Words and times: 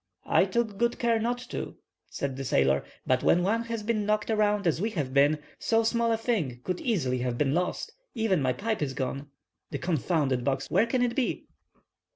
"I 0.25 0.45
took 0.45 0.79
good 0.79 0.97
care 0.97 1.19
not 1.19 1.37
to," 1.51 1.75
said 2.09 2.35
the 2.35 2.43
sailor. 2.43 2.83
"But 3.05 3.21
when 3.21 3.43
one 3.43 3.65
has 3.65 3.83
been 3.83 4.03
knocked 4.03 4.31
around 4.31 4.65
as 4.65 4.81
we 4.81 4.89
have 4.97 5.13
been, 5.13 5.37
so 5.59 5.83
small 5.83 6.11
a 6.11 6.17
thing 6.17 6.59
could 6.63 6.81
easily 6.81 7.19
have 7.19 7.37
been 7.37 7.53
lost; 7.53 7.91
even 8.15 8.41
my 8.41 8.53
pipe 8.53 8.81
is 8.81 8.95
gone. 8.95 9.29
The 9.69 9.77
confounded 9.77 10.43
box; 10.43 10.71
where 10.71 10.87
can 10.87 11.03
it 11.03 11.15
be?" 11.15 11.45